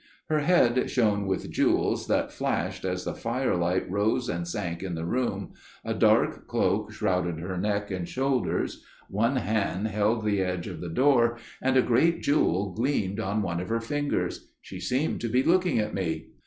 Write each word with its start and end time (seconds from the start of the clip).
Her 0.29 0.39
head 0.39 0.89
shone 0.89 1.27
with 1.27 1.51
jewels 1.51 2.07
that 2.07 2.31
flashed 2.31 2.85
as 2.85 3.05
the 3.05 3.13
firelight 3.13 3.87
rose 3.87 4.29
and 4.29 4.47
sank 4.47 4.81
in 4.81 4.95
the 4.95 5.05
room, 5.05 5.53
a 5.85 5.93
dark 5.93 6.47
cloak 6.47 6.91
shrouded 6.91 7.37
her 7.37 7.55
neck 7.55 7.91
and 7.91 8.09
shoulders, 8.09 8.83
one 9.11 9.35
hand 9.35 9.89
held 9.89 10.25
the 10.25 10.41
edge 10.41 10.65
of 10.65 10.81
the 10.81 10.89
door, 10.89 11.37
and 11.61 11.77
a 11.77 11.83
great 11.83 12.23
jewel 12.23 12.71
gleamed 12.73 13.19
on 13.19 13.43
one 13.43 13.59
of 13.59 13.69
her 13.69 13.79
fingers. 13.79 14.49
She 14.59 14.79
seemed 14.79 15.21
to 15.21 15.29
be 15.29 15.43
looking 15.43 15.77
at 15.77 15.93
me. 15.93 16.29